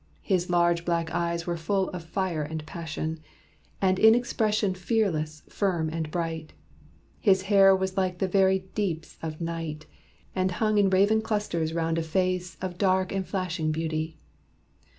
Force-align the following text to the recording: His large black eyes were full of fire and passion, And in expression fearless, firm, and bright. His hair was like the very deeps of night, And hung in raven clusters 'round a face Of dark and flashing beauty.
His 0.23 0.49
large 0.49 0.83
black 0.83 1.11
eyes 1.11 1.45
were 1.45 1.55
full 1.55 1.89
of 1.89 2.03
fire 2.03 2.41
and 2.41 2.65
passion, 2.65 3.19
And 3.83 3.99
in 3.99 4.15
expression 4.15 4.73
fearless, 4.73 5.43
firm, 5.47 5.89
and 5.89 6.09
bright. 6.09 6.53
His 7.19 7.43
hair 7.43 7.75
was 7.75 7.95
like 7.97 8.17
the 8.17 8.27
very 8.27 8.65
deeps 8.73 9.19
of 9.21 9.39
night, 9.39 9.85
And 10.33 10.53
hung 10.53 10.79
in 10.79 10.89
raven 10.89 11.21
clusters 11.21 11.71
'round 11.75 11.99
a 11.99 12.01
face 12.01 12.57
Of 12.63 12.79
dark 12.79 13.11
and 13.11 13.27
flashing 13.27 13.71
beauty. 13.71 14.17